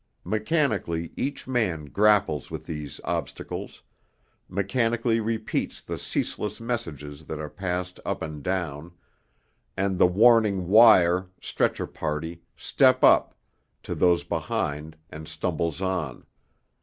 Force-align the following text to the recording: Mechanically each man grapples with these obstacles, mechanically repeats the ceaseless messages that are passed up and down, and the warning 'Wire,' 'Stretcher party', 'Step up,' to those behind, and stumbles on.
Mechanically 0.23 1.11
each 1.15 1.47
man 1.47 1.85
grapples 1.85 2.49
with 2.49 2.65
these 2.65 2.99
obstacles, 3.03 3.83
mechanically 4.49 5.19
repeats 5.19 5.79
the 5.79 5.95
ceaseless 5.99 6.59
messages 6.59 7.23
that 7.25 7.37
are 7.37 7.51
passed 7.51 7.99
up 8.03 8.23
and 8.23 8.41
down, 8.41 8.93
and 9.77 9.99
the 9.99 10.07
warning 10.07 10.67
'Wire,' 10.67 11.27
'Stretcher 11.39 11.85
party', 11.85 12.41
'Step 12.57 13.03
up,' 13.03 13.35
to 13.83 13.93
those 13.93 14.23
behind, 14.23 14.97
and 15.11 15.27
stumbles 15.27 15.83
on. 15.83 16.25